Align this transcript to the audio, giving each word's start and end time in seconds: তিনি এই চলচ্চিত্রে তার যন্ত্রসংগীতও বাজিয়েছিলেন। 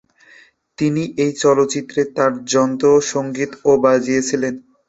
তিনি 0.77 1.03
এই 1.23 1.31
চলচ্চিত্রে 1.41 2.01
তার 2.15 2.31
যন্ত্রসংগীতও 2.53 3.71
বাজিয়েছিলেন। 3.85 4.53